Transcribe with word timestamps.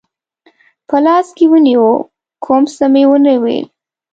په 0.87 0.97
لاس 1.05 1.27
کې 1.37 1.45
ونیو، 1.51 1.89
کوم 2.43 2.63
څه 2.75 2.85
مې 2.93 3.03
و 3.07 3.11
نه 3.25 3.33
ویل. 3.43 3.65